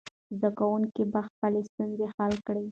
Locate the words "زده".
0.39-0.49